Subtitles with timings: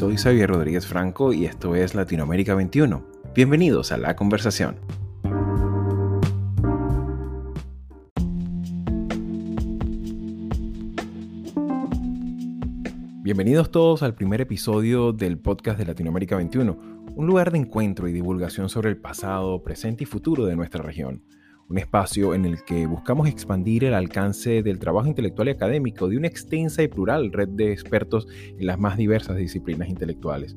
[0.00, 3.04] soy Xavier Rodríguez Franco y esto es Latinoamérica 21.
[3.34, 4.76] Bienvenidos a la conversación.
[13.22, 16.78] Bienvenidos todos al primer episodio del podcast de Latinoamérica 21,
[17.14, 21.22] un lugar de encuentro y divulgación sobre el pasado, presente y futuro de nuestra región
[21.70, 26.16] un espacio en el que buscamos expandir el alcance del trabajo intelectual y académico de
[26.16, 28.26] una extensa y plural red de expertos
[28.58, 30.56] en las más diversas disciplinas intelectuales.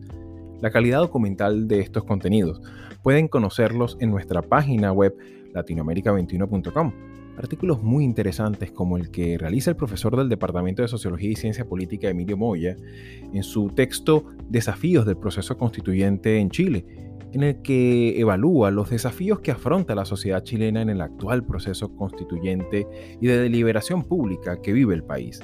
[0.59, 2.61] La calidad documental de estos contenidos
[3.03, 5.15] pueden conocerlos en nuestra página web
[5.53, 6.91] latinoamerica21.com.
[7.37, 11.65] Artículos muy interesantes como el que realiza el profesor del Departamento de Sociología y Ciencia
[11.65, 12.75] Política Emilio Moya
[13.33, 19.39] en su texto Desafíos del proceso constituyente en Chile en el que evalúa los desafíos
[19.39, 22.87] que afronta la sociedad chilena en el actual proceso constituyente
[23.19, 25.41] y de deliberación pública que vive el país.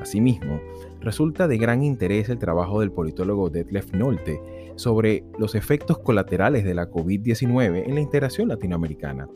[0.00, 0.60] Asimismo,
[1.00, 4.40] resulta de gran interés el trabajo del politólogo Detlef Nolte
[4.76, 9.28] sobre los efectos colaterales de la COVID-19 en la integración latinoamericana.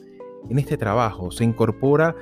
[0.48, 2.14] En este trabajo se incorpora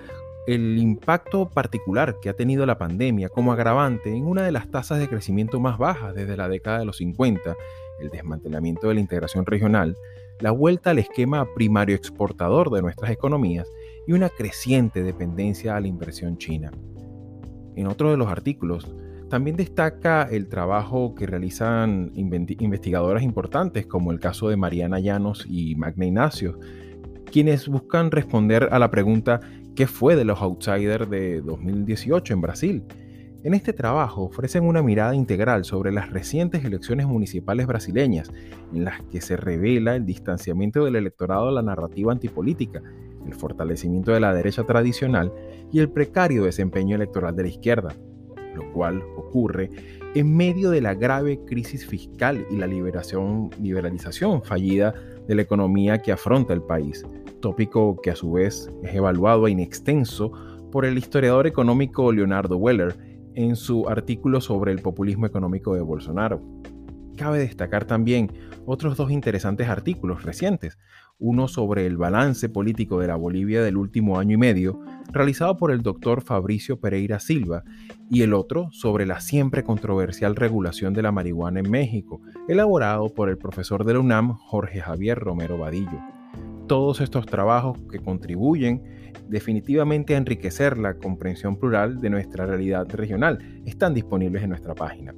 [0.47, 4.99] el impacto particular que ha tenido la pandemia como agravante en una de las tasas
[4.99, 7.57] de crecimiento más bajas desde la década de los 50
[8.03, 9.97] el desmantelamiento de la integración regional,
[10.41, 13.69] la vuelta al esquema primario exportador de nuestras economías
[14.07, 16.73] y una creciente dependencia a la inversión china.
[17.77, 18.93] En otro de los artículos,
[19.31, 25.75] también destaca el trabajo que realizan investigadoras importantes como el caso de Mariana Llanos y
[25.77, 26.59] Magna Ignacio,
[27.31, 29.41] quienes buscan responder a la pregunta
[29.75, 32.85] ¿qué fue de los outsiders de 2018 en Brasil?
[33.45, 38.31] En este trabajo ofrecen una mirada integral sobre las recientes elecciones municipales brasileñas,
[38.73, 42.81] en las que se revela el distanciamiento del electorado de la narrativa antipolítica,
[43.27, 45.33] el fortalecimiento de la derecha tradicional
[45.73, 47.97] y el precario desempeño electoral de la izquierda,
[48.55, 49.71] lo cual ocurre
[50.15, 54.95] en medio de la grave crisis fiscal y la liberación, liberalización fallida
[55.27, 57.05] de la economía que afronta el país,
[57.41, 60.31] tópico que a su vez es evaluado en extenso
[60.71, 66.43] por el historiador económico Leonardo Weller, en su artículo sobre el populismo económico de Bolsonaro.
[67.17, 68.33] Cabe destacar también
[68.65, 70.79] otros dos interesantes artículos recientes,
[71.19, 74.81] uno sobre el balance político de la Bolivia del último año y medio,
[75.13, 77.65] realizado por el doctor Fabricio Pereira Silva,
[78.11, 83.29] y el otro sobre la siempre controversial regulación de la marihuana en México, elaborado por
[83.29, 86.01] el profesor de la UNAM Jorge Javier Romero Vadillo.
[86.67, 88.83] Todos estos trabajos que contribuyen
[89.29, 93.39] definitivamente a enriquecer la comprensión plural de nuestra realidad regional.
[93.67, 95.15] Están disponibles en nuestra página.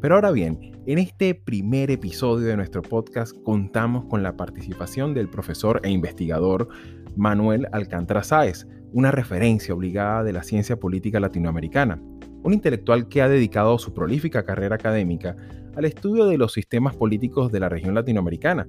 [0.00, 5.28] Pero ahora bien, en este primer episodio de nuestro podcast contamos con la participación del
[5.28, 6.68] profesor e investigador
[7.16, 12.00] Manuel Alcántara Sáez, una referencia obligada de la ciencia política latinoamericana,
[12.42, 15.36] un intelectual que ha dedicado su prolífica carrera académica
[15.74, 18.66] al estudio de los sistemas políticos de la región latinoamericana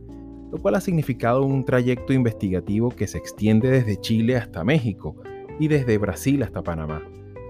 [0.51, 5.15] lo cual ha significado un trayecto investigativo que se extiende desde Chile hasta México
[5.59, 7.01] y desde Brasil hasta Panamá,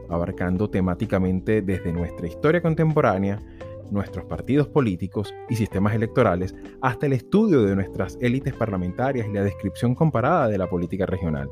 [0.10, 3.42] abarcando temáticamente desde nuestra historia contemporánea,
[3.92, 9.44] nuestros partidos políticos y sistemas electorales, hasta el estudio de nuestras élites parlamentarias y la
[9.44, 11.50] descripción comparada de la política regional.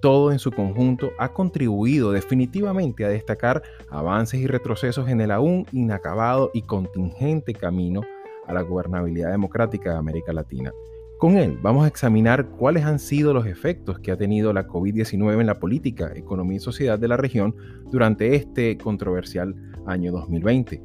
[0.00, 5.64] Todo en su conjunto ha contribuido definitivamente a destacar avances y retrocesos en el aún
[5.70, 8.02] inacabado y contingente camino
[8.52, 10.72] a la gobernabilidad democrática de América Latina.
[11.18, 15.40] Con él vamos a examinar cuáles han sido los efectos que ha tenido la COVID-19
[15.40, 17.54] en la política, economía y sociedad de la región
[17.92, 19.54] durante este controversial
[19.86, 20.82] año 2020.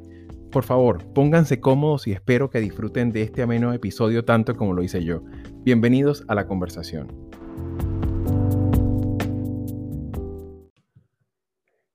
[0.51, 4.83] Por favor, pónganse cómodos y espero que disfruten de este ameno episodio tanto como lo
[4.83, 5.23] hice yo.
[5.63, 7.07] Bienvenidos a la conversación.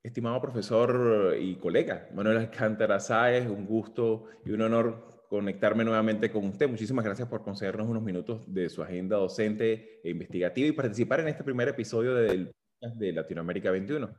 [0.02, 6.44] Estimado profesor y colega Manuel Alcántara Sáez, un gusto y un honor conectarme nuevamente con
[6.44, 6.68] usted.
[6.68, 11.28] Muchísimas gracias por concedernos unos minutos de su agenda docente e investigativa y participar en
[11.28, 14.14] este primer episodio de Latinoamérica 21,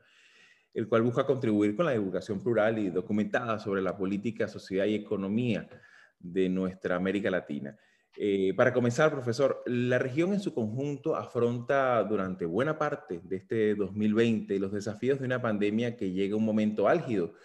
[0.74, 4.96] el cual busca contribuir con la divulgación plural y documentada sobre la política, sociedad y
[4.96, 5.70] economía
[6.18, 7.78] de nuestra América Latina.
[8.18, 13.76] Eh, para comenzar, profesor, la región en su conjunto afronta durante buena parte de este
[13.76, 17.36] 2020 los desafíos de una pandemia que llega a un momento álgido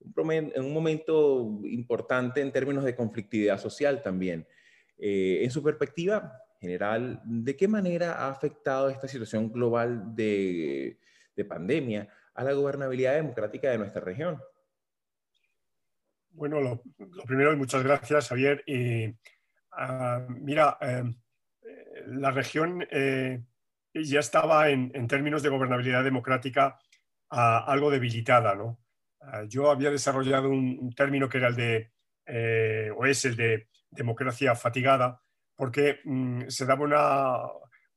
[0.00, 4.46] en un momento importante en términos de conflictividad social también.
[4.98, 10.98] Eh, en su perspectiva general, ¿de qué manera ha afectado esta situación global de,
[11.48, 14.40] pandemia a la gobernabilidad democrática de nuestra región?
[16.30, 16.82] Bueno, lo,
[17.26, 18.64] primero, y muchas gracias, Javier.
[19.72, 21.04] Ah, mira, eh,
[22.06, 23.42] la región eh,
[23.92, 26.78] ya estaba en, términos de gobernabilidad democrática
[27.30, 28.78] ah, algo debilitada, ¿no?
[29.26, 31.90] Ah, yo había desarrollado un, término que era el de
[32.96, 35.20] o es el de democracia fatigada,
[35.54, 37.36] porque mm, se daba una,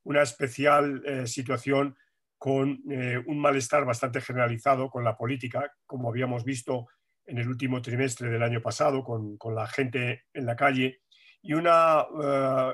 [0.04, 1.96] una especial situación
[2.38, 2.80] con
[3.26, 6.86] un malestar bastante generalizado con la política, como habíamos visto
[7.26, 11.02] en el último trimestre del año pasado, con, con la gente en la calle,
[11.42, 12.06] y una,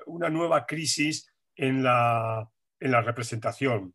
[0.07, 2.49] una nueva crisis en la,
[2.81, 3.95] en la representación.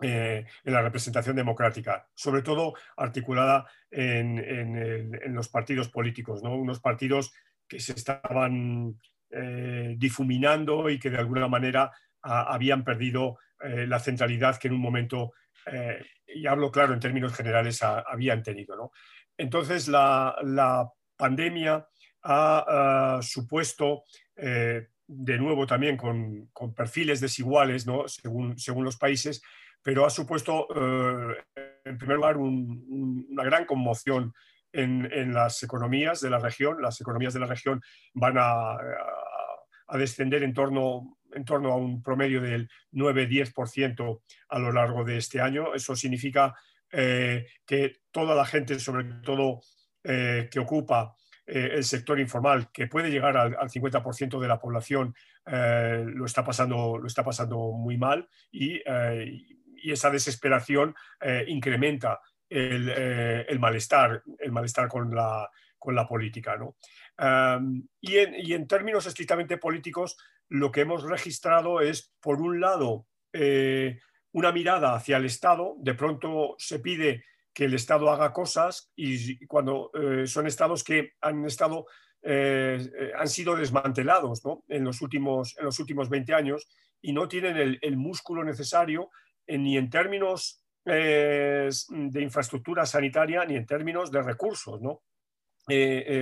[0.00, 6.54] Eh, en la representación democrática, sobre todo articulada en, en, los partidos políticos, ¿no?
[6.54, 7.32] unos partidos
[7.66, 8.96] que se estaban
[9.30, 11.90] eh, difuminando y que de alguna manera
[12.22, 15.32] habían perdido eh, la centralidad que en un momento,
[16.28, 18.76] y hablo claro en términos generales, habían tenido.
[18.76, 18.92] ¿no?
[19.36, 21.88] Entonces, la, la pandemia
[22.22, 24.04] ha supuesto
[25.08, 28.06] de nuevo también con, perfiles desiguales ¿no?
[28.06, 29.42] según, según los países,
[29.82, 31.44] pero ha supuesto, eh,
[31.84, 34.32] en primer lugar, una gran conmoción
[34.72, 36.82] en, las economías de la región.
[36.82, 37.80] Las economías de la región
[38.14, 38.76] van a,
[39.94, 44.20] descender en torno, en torno a un promedio del 9-10%
[44.50, 45.74] a lo largo de este año.
[45.74, 46.54] Eso significa
[46.92, 49.60] eh, que toda la gente, sobre todo
[50.04, 51.14] eh, que ocupa
[51.46, 55.14] el sector informal, que puede llegar al, 50% de la población,
[55.46, 58.82] lo, está pasando, lo está pasando muy mal y,
[59.84, 60.94] eh, esa desesperación
[61.46, 66.58] incrementa el, malestar, el malestar con la, con la política.
[68.00, 68.16] y,
[68.52, 70.16] en, términos estrictamente políticos,
[70.48, 73.06] lo que hemos registrado es, por un lado,
[74.32, 75.74] una mirada hacia el Estado.
[75.78, 77.24] De pronto se pide
[77.58, 81.86] que el Estado haga cosas y cuando eh, son estados que han estado
[82.22, 86.68] eh, eh, han sido desmantelados en, los últimos, en los últimos 20 años
[87.00, 89.10] y no tienen el, músculo necesario
[89.48, 94.80] ni en términos de infraestructura sanitaria ni en términos de recursos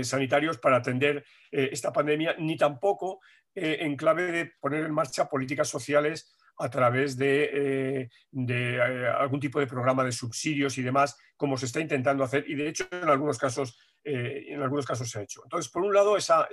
[0.03, 3.21] sanitarios para atender esta pandemia, ni tampoco
[3.55, 8.11] en clave de poner en marcha políticas sociales a través de, eh,
[8.49, 12.55] eh, algún tipo de programa de subsidios y demás, como se está intentando hacer, y
[12.55, 15.43] de hecho en algunos casos, eh, en algunos casos se ha hecho.
[15.45, 16.49] Entonces, por un lado, esa,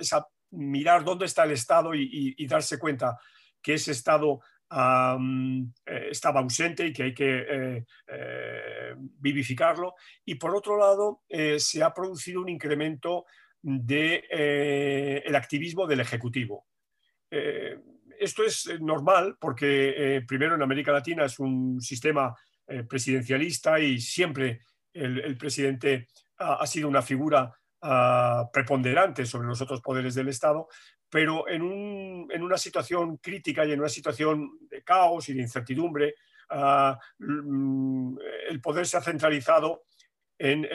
[0.50, 3.18] mirar dónde está el Estado y, darse cuenta
[3.62, 7.84] que ese Estado estaba ausente y que hay que
[9.18, 9.94] vivificarlo.
[10.24, 11.22] Y por otro lado,
[11.58, 13.26] se ha producido un incremento
[13.62, 16.66] del de, el activismo del Ejecutivo
[18.18, 22.34] esto es eh, normal porque, eh, primero, en América Latina es un sistema
[22.66, 24.60] eh, presidencialista y siempre
[24.92, 26.08] el, presidente
[26.38, 27.52] ha, sido una figura
[27.82, 30.68] ah, preponderante sobre los otros poderes del Estado,
[31.14, 36.16] pero en, una situación crítica y en una situación de caos y de incertidumbre,
[36.50, 38.16] ah, mm,
[38.48, 39.84] el poder se ha centralizado
[40.36, 40.68] en,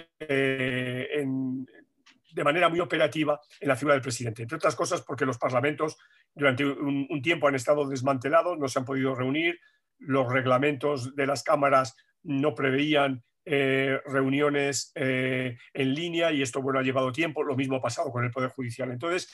[1.10, 5.98] de manera muy operativa en la figura del presidente, entre otras cosas porque los parlamentos
[6.34, 9.60] durante un, tiempo han estado desmantelados, no se han podido reunir,
[9.98, 16.80] los reglamentos de las cámaras no preveían eh, reuniones eh, en línea y esto bueno,
[16.80, 18.90] ha llevado tiempo, lo mismo ha pasado con el Poder Judicial.
[18.92, 19.30] Entonces,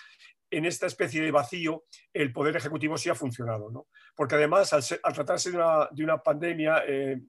[0.50, 3.88] en esta especie de vacío, el Poder Ejecutivo sí ha funcionado, ¿no?
[4.16, 7.22] porque además, al, tratarse de una, pandemia, eh,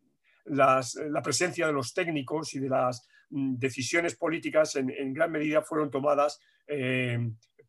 [0.44, 5.90] la presencia de los técnicos y de las mm, decisiones políticas en, gran medida fueron
[5.90, 6.40] tomadas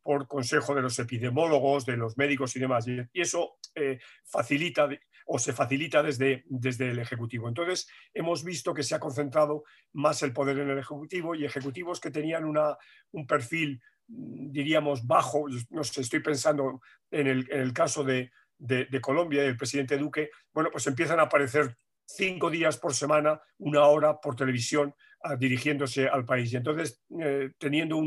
[0.08, 2.86] por consejo de los epidemiólogos, de los médicos y demás.
[2.88, 4.88] Y eso eh, facilita
[5.26, 7.46] o se facilita desde, desde el Ejecutivo.
[7.46, 12.00] Entonces, hemos visto que se ha concentrado más el poder en el Ejecutivo y ejecutivos
[12.00, 12.78] que tenían una,
[13.12, 15.46] un perfil, diríamos, bajo.
[15.70, 19.56] No sé, estoy pensando en el, en el caso de, de, de Colombia y el
[19.56, 20.30] presidente Duque.
[20.52, 24.94] Bueno, pues empiezan a aparecer cinco días por semana, una hora por televisión,
[25.38, 26.52] dirigiéndose al país.
[26.52, 27.98] Y entonces, eh, teniendo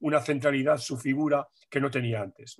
[0.00, 2.56] una centralidad su figura que no tenía antes.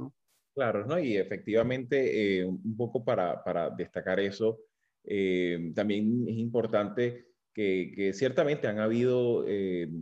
[0.54, 0.98] Claro, ¿no?
[0.98, 4.60] y efectivamente, eh, un poco para, destacar eso,
[5.04, 9.44] eh, también es importante que, que, ciertamente han habido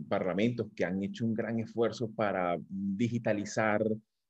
[0.07, 3.83] parlamentos que han hecho un gran esfuerzo para digitalizar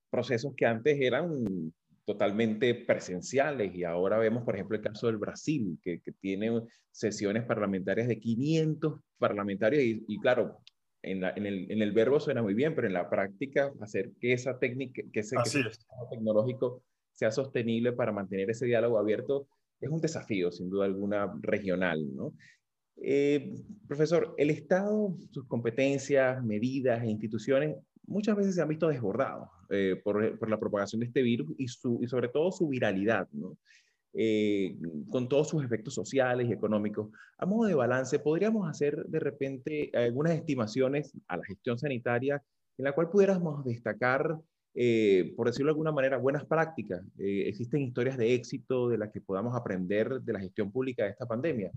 [0.10, 1.72] procesos que antes eran
[2.06, 6.62] totalmente presenciales y ahora vemos, por ejemplo, el caso del Brasil, que, tiene
[6.92, 10.58] sesiones parlamentarias de 500 parlamentarios y, claro,
[11.04, 15.20] en, el, verbo suena muy bien, pero en la práctica hacer que esa técnica, que
[15.22, 15.38] ese,
[16.10, 19.48] tecnológico sea sostenible para mantener ese diálogo abierto
[19.80, 22.34] es un desafío, sin duda alguna, regional, ¿no?
[23.04, 23.56] Eh,
[23.88, 30.00] profesor, el Estado, sus competencias, medidas e instituciones muchas veces se han visto desbordados eh,
[30.04, 33.28] por, la propagación de este virus y, sobre todo su viralidad.
[34.14, 34.76] Eh,
[35.10, 37.10] con todos sus efectos sociales y económicos.
[37.38, 42.44] A modo de balance, ¿podríamos hacer de repente algunas estimaciones a la gestión sanitaria
[42.78, 44.38] en la cual pudiéramos destacar,
[44.74, 47.02] eh, por decirlo de alguna manera, buenas prácticas.
[47.18, 51.10] Eh, existen historias de éxito de las que podamos aprender de la gestión pública de
[51.10, 51.72] esta pandemia.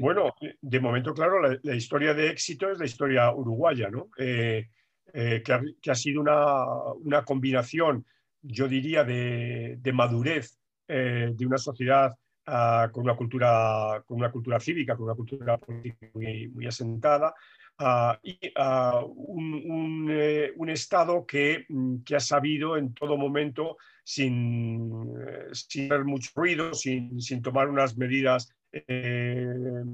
[0.00, 4.08] Bueno, de momento, claro, la, historia de éxito es la historia uruguaya, ¿no?
[4.18, 4.66] Eh,
[5.12, 8.04] que ha, sido una, combinación,
[8.42, 12.12] yo diría, de, madurez de una sociedad
[12.46, 17.32] uh, con, una cultura, con una cultura cívica, con una cultura política muy asentada,
[17.78, 23.76] Uh, y un, un, eh, un, Estado que, mm, que, ha sabido en todo momento,
[24.06, 29.84] sin, eh, sin hacer mucho ruido, sin, sin tomar unas medidas eh, eh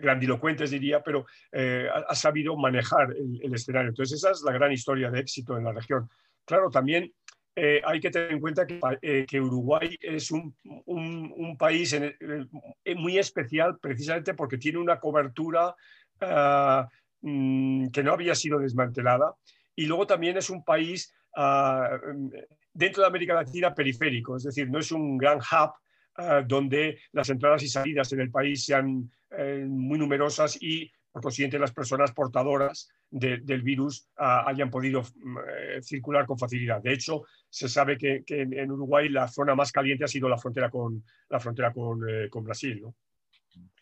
[0.00, 3.90] grandilocuentes, diría, pero eh, ha, sabido manejar el, escenario.
[3.90, 6.08] Entonces, esa es la gran historia de éxito en la región.
[6.46, 7.12] Claro, también
[7.84, 10.54] hay que tener en cuenta que, Uruguay es un,
[10.86, 11.94] un, país
[12.96, 15.74] muy especial precisamente porque tiene una cobertura
[16.22, 16.88] uh,
[17.92, 19.34] que no había sido desmantelada
[19.76, 22.30] y luego también es un país uh,
[22.72, 25.72] dentro de América Latina periférico, es decir, no es un gran hub
[26.18, 31.22] uh, donde las entradas y salidas en el país sean eh, muy numerosas y por
[31.22, 36.80] consiguiente las personas portadoras de, del virus uh, hayan podido uh, circular con facilidad.
[36.82, 40.28] De hecho, se sabe que, que en, en, Uruguay la zona más caliente ha sido
[40.28, 42.80] la frontera con, la frontera con, eh, con Brasil.
[42.82, 42.94] ¿no?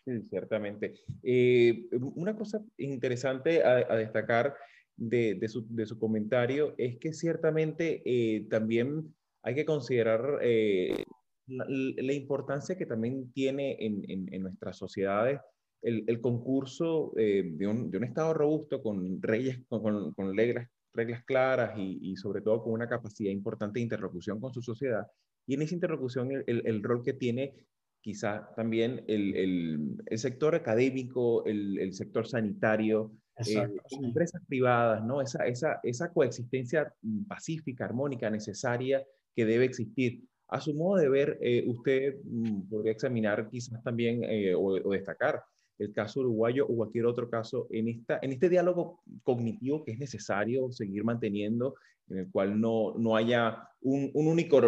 [0.09, 0.93] Sí, ciertamente.
[1.21, 4.55] Eh, una cosa interesante a, a destacar
[4.97, 9.13] de, de, su, de, su, comentario es que ciertamente eh, también
[9.43, 11.03] hay que considerar eh,
[11.45, 15.39] la, la, importancia que también tiene en, en, en nuestras sociedades
[15.83, 20.67] el, el concurso eh, de, un, de, un, Estado robusto con, reyes, con, con reglas,
[20.93, 25.05] reglas, claras y, y, sobre todo con una capacidad importante de interlocución con su sociedad.
[25.45, 27.53] Y en esa interlocución el, el, el rol que tiene
[28.01, 33.97] quizá también el, sector académico, el, sector sanitario, Exacto, eh, sí.
[34.03, 35.21] empresas privadas, ¿no?
[35.21, 36.93] Esa, esa, esa coexistencia
[37.27, 40.23] pacífica, armónica, necesaria que debe existir.
[40.49, 44.91] A su modo de ver, eh, usted mm, podría examinar quizás también eh, o, o,
[44.91, 45.41] destacar
[45.77, 49.99] el caso uruguayo o cualquier otro caso en, esta, en este diálogo cognitivo que es
[49.99, 51.75] necesario seguir manteniendo,
[52.09, 54.61] en el cual no, no haya un, un único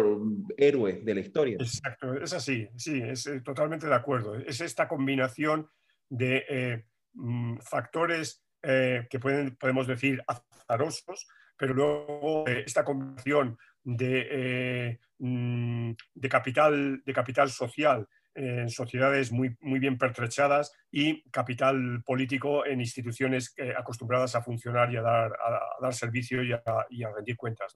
[0.56, 1.56] héroe de la historia.
[1.60, 4.36] Exacto, es así, sí, es eh, totalmente de acuerdo.
[4.36, 5.68] Es esta combinación
[6.08, 6.84] de eh,
[7.14, 16.28] mm, factores eh, que pueden, podemos decir azarosos, pero luego esta combinación de, mm, de,
[16.28, 23.54] capital, de capital social, en sociedades muy, muy bien pertrechadas y capital político en instituciones
[23.56, 26.60] eh, acostumbradas a funcionar y a dar, a, dar servicio y a,
[27.14, 27.74] rendir cuentas.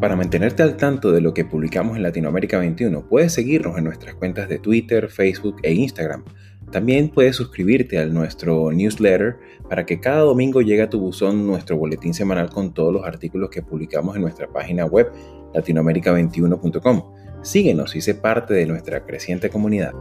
[0.00, 4.14] Para mantenerte al tanto de lo que publicamos en Latinoamérica 21, puedes seguirnos en nuestras
[4.14, 6.24] cuentas de Twitter, Facebook e Instagram
[6.70, 9.36] también puedes suscribirte a nuestro newsletter
[9.68, 13.50] para que cada domingo llegue a tu buzón nuestro boletín semanal con todos los artículos
[13.50, 15.10] que publicamos en nuestra página web
[15.54, 17.02] latinoamerica21.com.
[17.42, 19.92] Síguenos y sé parte de nuestra creciente comunidad.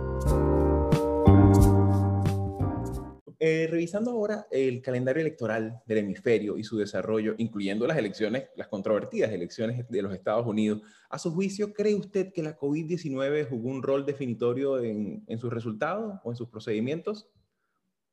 [3.40, 8.68] Eh, revisando ahora el calendario electoral del hemisferio y su desarrollo, incluyendo las elecciones, las
[8.68, 13.70] controvertidas elecciones de los Estados Unidos, a su juicio, ¿cree usted que la COVID-19 jugó
[13.70, 17.30] un rol definitorio en, en sus resultados o en sus procedimientos?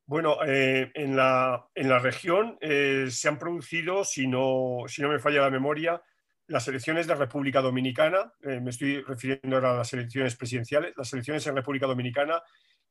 [0.05, 5.09] Bueno, eh, en, la, en, la, región eh, se han producido, si no, si no
[5.09, 6.03] me falla la memoria,
[6.45, 11.47] las elecciones de República Dominicana, me estoy refiriendo ahora a las elecciones presidenciales, las elecciones
[11.47, 12.39] en República Dominicana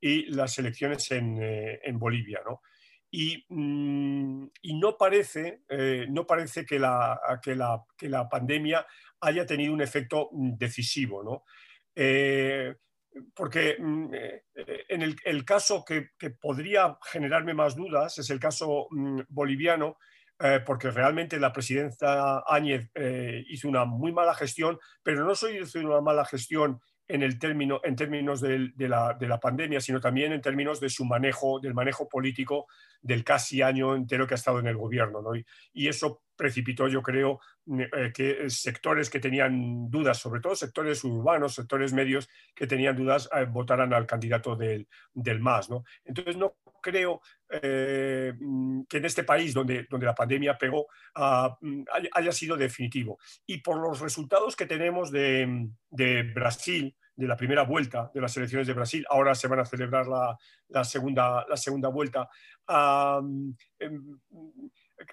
[0.07, 2.41] y las elecciones en, eh, en Bolivia.
[2.45, 2.61] ¿no?
[3.11, 8.87] Y, mm, y, no parece, eh, no parece que, la, que, la, que, la, pandemia
[9.23, 11.25] haya tenido un efecto decisivo.
[11.25, 11.45] ¿no?
[11.95, 12.75] Eh,
[13.35, 14.15] porque mm,
[14.91, 19.97] en el, caso que, que, podría generarme más dudas es el caso mm, boliviano,
[20.67, 22.91] porque realmente la presidenta Áñez
[23.49, 27.81] hizo una muy mala gestión, pero no solo hizo una mala gestión en, el término,
[27.85, 31.61] en términos de, de, la, de, la, pandemia, sino también en términos de su manejo,
[31.61, 32.67] del manejo político
[33.03, 35.21] del casi año entero que ha estado en el gobierno.
[35.21, 35.37] ¿no?
[35.37, 41.05] Y, y, eso precipitó, yo creo, eh, que sectores que tenían dudas, sobre todo sectores
[41.05, 45.71] urbanos, sectores medios que tenían dudas, eh, votaran al candidato del, del MAS.
[45.71, 45.85] ¿no?
[46.05, 48.35] Entonces, no creo eh,
[48.89, 50.83] que en este país donde, donde la pandemia pegó
[51.17, 53.19] uh, haya sido definitivo.
[53.47, 58.37] Y por los resultados que tenemos de, de, Brasil, de la primera vuelta de las
[58.37, 60.37] elecciones de Brasil, ahora se van a celebrar la,
[60.69, 62.29] la segunda, la segunda vuelta.
[62.69, 63.55] Uh,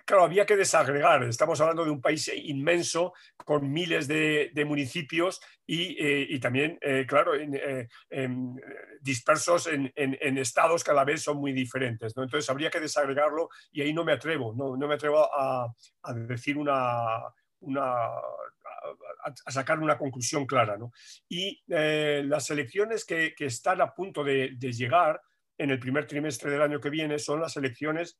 [0.05, 1.23] claro, había que desagregar.
[1.23, 3.13] Estamos hablando de un país inmenso
[3.45, 7.33] con miles de, municipios y, también, claro,
[9.01, 12.13] dispersos en, estados que a la vez son muy diferentes.
[12.15, 15.73] Entonces habría que desagregarlo y ahí no me atrevo, no, me atrevo a,
[16.27, 18.21] decir una, a,
[19.47, 20.77] sacar una conclusión clara.
[21.27, 25.21] Y las elecciones que, están a punto de, de llegar
[25.57, 28.19] en el primer trimestre del año que viene son las elecciones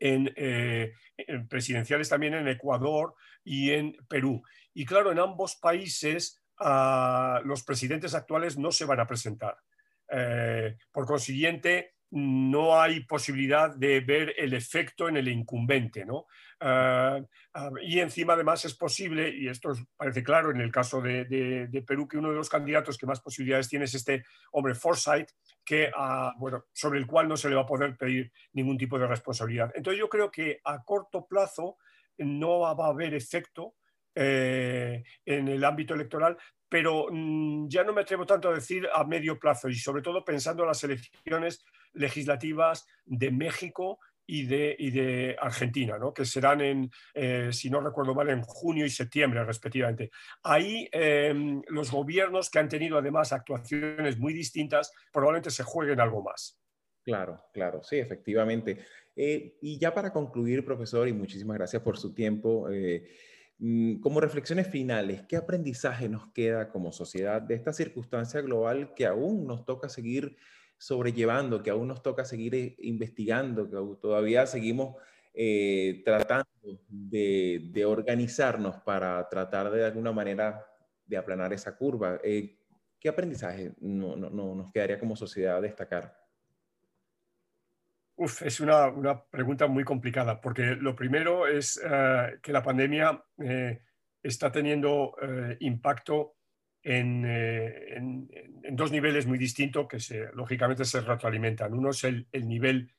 [0.00, 4.42] eh, en, presidenciales también en Ecuador y en Perú.
[4.72, 9.56] Y claro, en ambos países ah, los presidentes actuales no se van a presentar.
[10.10, 16.04] Eh, por consiguiente, no hay posibilidad de ver el efecto en el incumbente.
[16.04, 16.26] ¿no?
[16.60, 17.20] Ah,
[17.54, 22.06] ah, y encima, además, es posible, y esto parece claro en el caso de, Perú,
[22.06, 25.30] que uno de los candidatos que más posibilidades tiene es este hombre Forsyth,
[25.64, 28.96] que, ah, bueno, sobre el cual no se le va a poder pedir ningún tipo
[28.96, 29.72] de responsabilidad.
[29.74, 31.78] Entonces, yo creo que a corto plazo
[32.18, 33.74] no va a haber efecto
[34.14, 36.36] eh, en el ámbito electoral,
[36.68, 40.24] pero mm, ya no me atrevo tanto a decir a medio plazo y sobre todo
[40.24, 46.14] pensando en las elecciones legislativas de México y de, de Argentina, ¿no?
[46.14, 50.10] que serán en, eh, si no recuerdo mal, en junio y septiembre respectivamente.
[50.42, 56.22] Ahí em, los gobiernos que han tenido además actuaciones muy distintas probablemente se jueguen algo
[56.22, 56.58] más.
[57.02, 58.78] Claro, claro, sí, efectivamente.
[59.14, 63.06] Eh, y ya para concluir, profesor, y muchísimas gracias por su tiempo, eh,
[64.00, 69.46] como reflexiones finales, ¿qué aprendizaje nos queda como sociedad de esta circunstancia global que aún
[69.46, 70.36] nos toca seguir
[70.78, 74.96] sobrellevando, que aún nos toca seguir eh, investigando, que todavía seguimos
[75.32, 76.48] eh, tratando
[76.88, 80.64] de, organizarnos para tratar de, alguna manera
[81.06, 82.20] de aplanar esa curva.
[82.22, 82.58] Eh,
[83.00, 86.23] ¿Qué aprendizaje no, nos quedaría como sociedad destacar?
[88.16, 88.92] Uf, es una,
[89.30, 91.80] pregunta muy complicada, porque lo primero es
[92.42, 93.24] que la pandemia
[94.22, 95.16] está teniendo
[95.60, 96.36] impacto
[96.86, 98.28] eh, en,
[98.76, 101.72] dos niveles muy distintos que se, lógicamente se retroalimentan.
[101.72, 102.92] Uno es el, nivel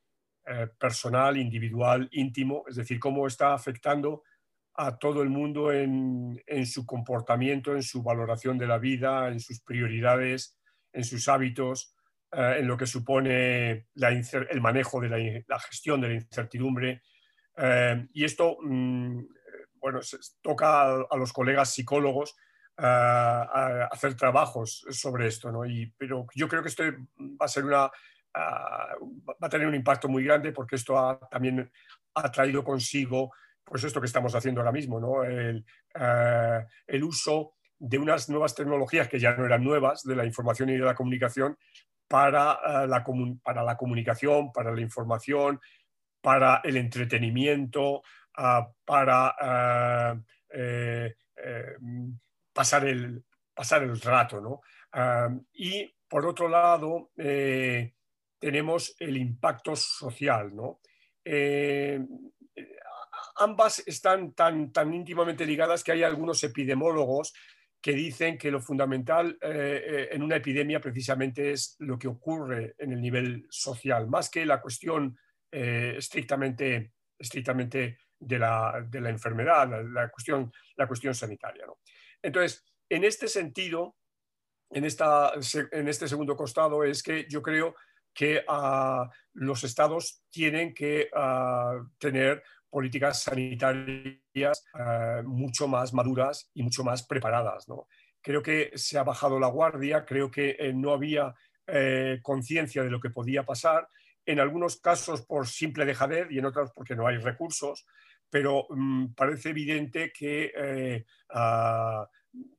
[0.45, 4.23] eh, personal, individual, íntimo, es decir, cómo está afectando
[4.73, 9.61] a todo el mundo en, su comportamiento, en su valoración de la vida, en sus
[9.61, 10.57] prioridades,
[10.91, 11.94] en sus hábitos,
[12.37, 17.01] eh, en lo que supone el manejo de la, gestión de la incertidumbre.
[18.13, 19.21] y esto, mm,
[19.79, 20.01] bueno,
[20.41, 22.35] toca a los colegas psicólogos
[22.77, 25.65] a, hacer trabajos sobre esto, ¿no?
[25.65, 26.83] Y, pero yo creo que esto
[27.19, 27.89] va a ser una,
[28.35, 31.71] va a tener un impacto muy grande porque esto ha, también
[32.15, 33.31] ha traído consigo
[33.63, 35.23] pues esto que estamos haciendo ahora mismo, ¿no?
[35.23, 35.65] el,
[36.85, 40.73] el, uso de unas nuevas tecnologías que ya no eran nuevas, de la información y
[40.73, 41.57] de la comunicación,
[42.07, 43.03] para, la,
[43.43, 45.59] para la comunicación, para la información,
[46.21, 48.01] para el entretenimiento,
[48.85, 50.15] para
[50.49, 51.75] eh, eh,
[52.53, 54.41] pasar el, pasar el rato.
[54.41, 54.61] ¿no?
[55.53, 57.93] y por otro lado, eh,
[58.39, 60.55] tenemos el impacto social.
[60.55, 60.79] ¿no?
[61.23, 61.99] Eh,
[63.37, 67.33] ambas están tan, tan íntimamente ligadas que hay algunos epidemiólogos
[67.81, 72.91] que dicen que lo fundamental eh, en una epidemia precisamente es lo que ocurre en
[72.91, 75.17] el nivel social, más que la cuestión
[75.51, 81.65] estrictamente, estrictamente de la, de la enfermedad, la, cuestión, la cuestión sanitaria.
[81.65, 81.79] ¿no?
[82.21, 83.95] Entonces, en este sentido,
[84.71, 85.33] en, esta,
[85.71, 87.75] en este segundo costado, es que yo creo
[88.13, 92.43] que ah, los estados tienen que ah, tener
[92.75, 97.65] políticas sanitarias ah, mucho más maduras y mucho más preparadas.
[98.21, 101.33] Creo que se ha bajado la guardia, creo que eh, no había
[101.67, 103.87] eh, conciencia de lo que podía pasar,
[104.25, 107.85] en algunos casos por simple dejadez y en otros porque no hay recursos
[108.29, 111.05] pero mm, parece evidente que, eh,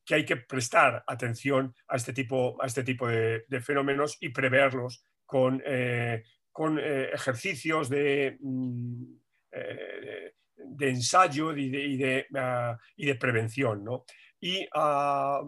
[0.03, 5.03] que hay que prestar atención a este tipo, a este tipo de, fenómenos y preverlos
[5.23, 9.16] con, eh, con eh, ejercicios de, mm,
[10.77, 13.83] de ensayo y de, y de, ah, y de prevención.
[13.83, 14.05] ¿no?
[14.39, 15.41] Y ah,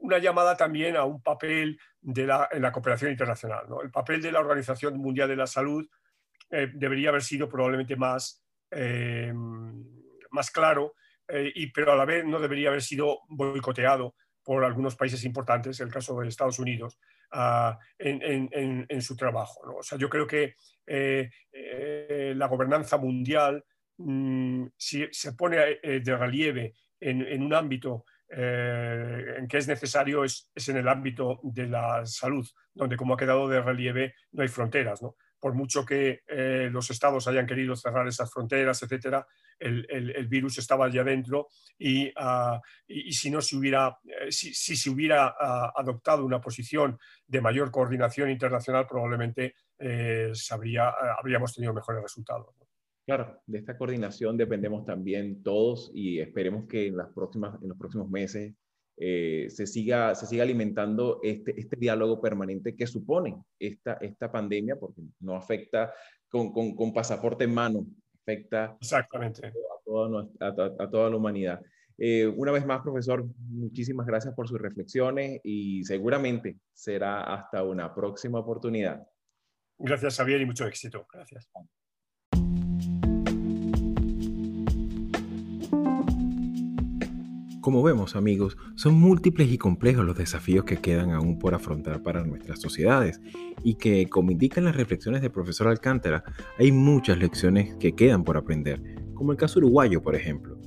[0.00, 3.66] una llamada también a un papel de la, en la cooperación internacional.
[3.68, 3.80] ¿no?
[3.80, 5.86] El papel de la Organización Mundial de la Salud
[6.50, 9.32] debería haber sido probablemente más eh,
[10.30, 10.94] más claro,
[11.28, 15.80] eh, y, pero a la vez no debería haber sido boicoteado por algunos países importantes,
[15.80, 16.98] el caso de Estados Unidos,
[17.30, 19.60] ah, en, su trabajo.
[19.78, 20.56] O sea, yo creo que
[20.86, 21.30] eh,
[22.36, 23.64] la gobernanza mundial,
[23.98, 30.78] mm, si se pone de relieve en, un ámbito en que es necesario, es, en
[30.78, 35.02] el ámbito de la salud, donde como ha quedado de relieve no hay fronteras.
[35.02, 35.16] ¿no?
[35.44, 39.26] por mucho que eh, los estados hayan querido cerrar esas fronteras, etcétera,
[39.58, 42.62] el, virus estaba allá adentro y, ah,
[43.10, 48.30] si no se hubiera, eh, si, se hubiera ah, adoptado una posición de mayor coordinación
[48.30, 49.54] internacional, probablemente
[51.18, 52.63] habríamos tenido mejores resultados.
[53.06, 57.76] Claro, de esta coordinación dependemos también todos y esperemos que en, las próximas, en los
[57.76, 58.54] próximos meses
[58.96, 64.76] eh, se, siga, se siga alimentando este, este diálogo permanente que supone esta, esta pandemia,
[64.76, 65.92] porque no afecta
[66.28, 67.86] con, con, con pasaporte en mano,
[68.22, 69.48] afecta Exactamente.
[69.48, 69.52] A,
[69.84, 71.60] toda, a, toda la humanidad.
[71.98, 77.94] Eh, una vez más, profesor, muchísimas gracias por sus reflexiones y seguramente será hasta una
[77.94, 79.06] próxima oportunidad.
[79.78, 81.06] Gracias, Javier, y mucho éxito.
[81.12, 81.50] Gracias.
[87.64, 92.22] Como vemos amigos, son múltiples y complejos los desafíos que quedan aún por afrontar para
[92.22, 93.22] nuestras sociedades
[93.62, 96.24] y que, como indican las reflexiones del profesor Alcántara,
[96.58, 98.82] hay muchas lecciones que quedan por aprender,
[99.14, 100.58] como el caso uruguayo por ejemplo.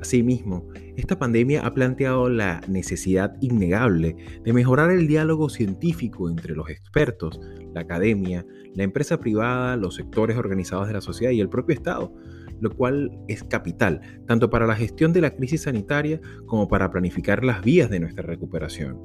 [0.00, 6.70] Asimismo, esta pandemia ha planteado la necesidad innegable de mejorar el diálogo científico entre los
[6.70, 7.40] expertos,
[7.74, 8.46] la academia,
[8.76, 12.14] la empresa privada, los sectores organizados de la sociedad y el propio Estado,
[12.60, 17.44] lo cual es capital, tanto para la gestión de la crisis sanitaria como para planificar
[17.44, 18.98] las vías de nuestra recuperación.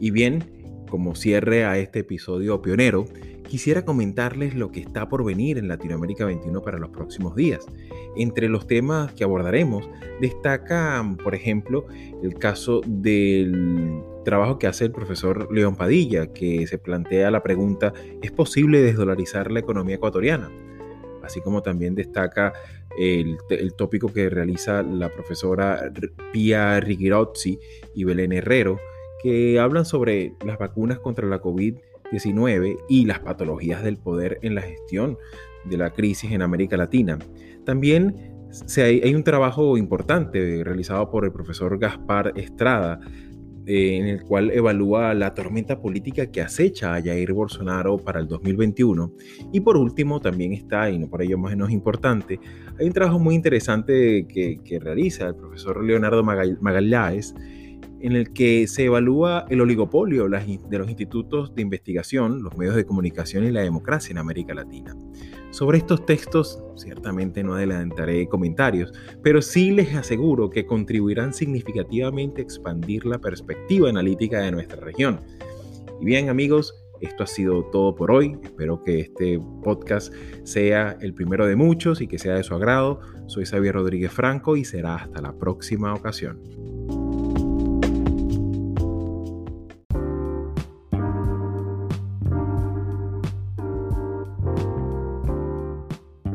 [0.00, 0.44] Y bien,
[0.88, 3.04] como cierre a este episodio pionero,
[3.48, 7.66] quisiera comentarles lo que está por venir en Latinoamérica 21 para los próximos días.
[8.16, 9.88] Entre los temas que abordaremos
[10.20, 11.86] destaca, por ejemplo,
[12.22, 17.92] el caso del trabajo que hace el profesor León Padilla, que se plantea la pregunta,
[18.22, 20.50] ¿es posible desdolarizar la economía ecuatoriana?
[21.28, 22.52] Así como también destaca
[22.98, 23.38] el,
[23.76, 25.92] tópico que realiza la profesora
[26.32, 27.58] Pia Rigirozzi
[27.94, 28.80] y Belén Herrero,
[29.22, 34.62] que hablan sobre las vacunas contra la COVID-19 y las patologías del poder en la
[34.62, 35.18] gestión
[35.64, 37.18] de la crisis en América Latina.
[37.64, 38.34] También
[38.78, 43.00] hay un trabajo importante realizado por el profesor Gaspar Estrada
[43.70, 48.26] eh, en el cual evalúa la tormenta política que acecha a Jair Bolsonaro para el
[48.26, 49.12] 2021.
[49.52, 52.40] Y por último, también está, y no por ello menos importante,
[52.80, 57.34] hay un trabajo muy interesante que, realiza el profesor Leonardo Magallanes,
[58.00, 62.84] en el que se evalúa el oligopolio de los institutos de investigación, los medios de
[62.84, 64.96] comunicación y la democracia en América Latina.
[65.50, 72.44] Sobre estos textos ciertamente no adelantaré comentarios, pero sí les aseguro que contribuirán significativamente a
[72.44, 75.20] expandir la perspectiva analítica de nuestra región.
[76.00, 78.36] Y bien amigos, esto ha sido todo por hoy.
[78.42, 80.12] Espero que este podcast
[80.44, 83.00] sea el primero de muchos y que sea de su agrado.
[83.26, 86.40] Soy Xavier Rodríguez Franco y será hasta la próxima ocasión.